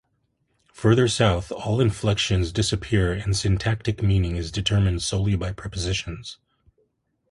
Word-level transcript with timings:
Further 0.73 1.07
south, 1.07 1.51
all 1.51 1.79
inflections 1.79 2.51
disappear 2.51 3.13
and 3.13 3.37
syntactic 3.37 4.01
meaning 4.01 4.35
is 4.35 4.51
determined 4.51 5.03
solely 5.03 5.35
by 5.35 5.51
prepositions. 5.51 6.39